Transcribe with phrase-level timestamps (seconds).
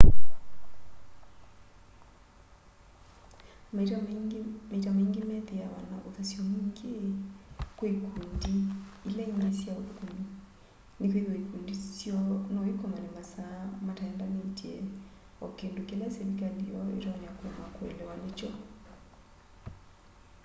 [3.75, 3.97] maita
[4.95, 6.93] maingi methiawa na uthasyo mwingi
[7.77, 8.53] kwi ikundi
[9.07, 10.23] ila ingi sya uthukumi
[10.99, 14.73] nikwithiwa ikundi syoo no ikomane masaa mataendanitye
[15.43, 18.49] o kindu kila silikali yoo itonya kuema kuelewa nikyo